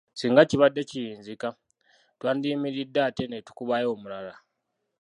Singa 0.19 0.41
kibadde 0.49 0.81
kiyinzika, 0.89 1.47
twandiyimiridde 2.19 2.99
ate 3.07 3.23
ne 3.27 3.37
tukubayo 3.45 3.87
omulala. 3.95 4.33